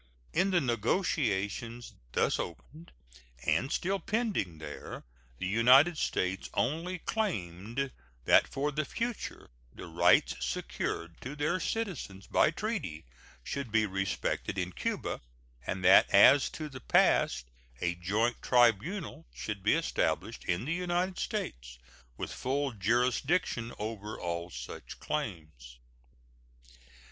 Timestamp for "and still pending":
3.45-4.57